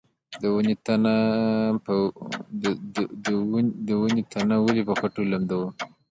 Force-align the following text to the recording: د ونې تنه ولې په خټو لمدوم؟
د 0.41 0.43
ونې 4.01 4.23
تنه 4.33 4.55
ولې 4.65 4.83
په 4.87 4.93
خټو 4.99 5.21
لمدوم؟ 5.31 5.69